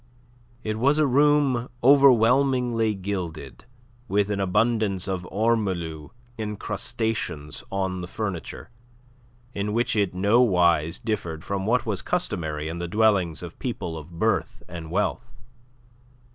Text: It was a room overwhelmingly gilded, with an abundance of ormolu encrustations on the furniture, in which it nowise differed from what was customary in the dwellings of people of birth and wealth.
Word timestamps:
It 0.63 0.79
was 0.79 0.97
a 0.97 1.05
room 1.05 1.69
overwhelmingly 1.83 2.95
gilded, 2.95 3.65
with 4.07 4.31
an 4.31 4.39
abundance 4.39 5.07
of 5.07 5.27
ormolu 5.31 6.09
encrustations 6.39 7.63
on 7.71 8.01
the 8.01 8.07
furniture, 8.07 8.71
in 9.53 9.73
which 9.73 9.95
it 9.95 10.15
nowise 10.15 10.97
differed 10.97 11.43
from 11.43 11.67
what 11.67 11.85
was 11.85 12.01
customary 12.01 12.67
in 12.67 12.79
the 12.79 12.87
dwellings 12.87 13.43
of 13.43 13.59
people 13.59 13.95
of 13.95 14.17
birth 14.17 14.63
and 14.67 14.89
wealth. 14.89 15.31